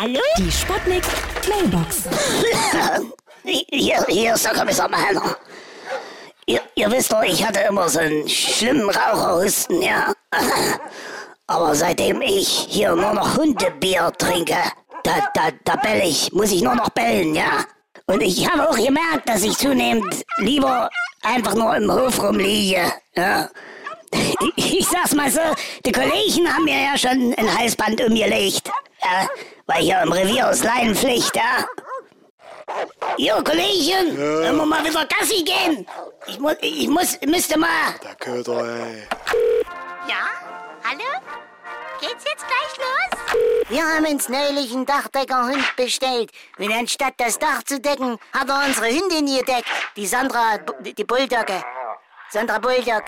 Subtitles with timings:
[0.00, 0.18] Hallo?
[0.38, 1.02] Die Sputnik
[1.46, 2.04] Mailbox.
[3.44, 5.36] Hier, hier ist der Kommissar Meiner.
[6.46, 10.10] Ihr, ihr wisst doch, ich hatte immer so einen schlimmen Raucherhusten, ja.
[11.46, 14.56] Aber seitdem ich hier nur noch Hundebier trinke,
[15.02, 17.66] da, da, da bell ich, muss ich nur noch bellen, ja.
[18.06, 20.88] Und ich habe auch gemerkt, dass ich zunehmend lieber
[21.22, 23.50] einfach nur im Hof rumliege, ja.
[24.56, 25.40] Ich sag's mal so,
[25.84, 28.70] die Kollegen haben mir ja schon ein Halsband umgelegt,
[29.02, 29.28] ja,
[29.70, 31.64] weil hier im Revier ist Leinenpflicht, ja.
[33.16, 35.86] Jo, Kollegen, wollen wir mal wieder Gassi gehen?
[36.26, 37.94] Ich, mu ich muss, müsste mal.
[38.02, 39.06] Der Köder, ey.
[40.08, 40.22] Ja?
[40.84, 41.10] Hallo?
[42.00, 43.68] Geht's jetzt gleich los?
[43.68, 46.30] Wir haben uns neulich einen Dachdeckerhund bestellt.
[46.58, 49.66] Und anstatt das Dach zu decken, hat er unsere Hündin gedeckt.
[49.96, 51.62] Die Sandra, die Bulldogge.
[52.30, 53.02] Sandra Bulldog.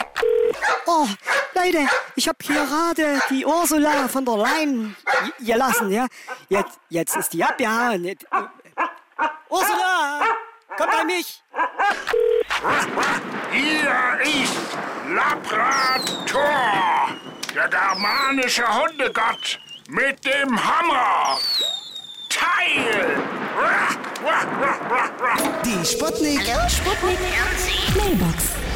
[0.86, 1.06] Oh,
[1.54, 4.96] Leute, ich habe hier gerade die Ursula von der Leyen
[5.40, 6.06] gelassen, ja.
[6.48, 8.04] Jetzt, jetzt ist die abgehauen.
[8.04, 8.26] Jetzt-
[9.48, 10.20] Ursula,
[10.76, 11.42] komm bei mich.
[13.50, 14.54] Hier ist
[15.14, 17.08] Labrator,
[17.54, 21.38] der germanische Hundegott mit dem Hammer.
[22.30, 23.22] Teil!
[25.64, 26.42] Die Sputnik.
[26.68, 27.18] Sputnik
[27.96, 28.51] Mailbox.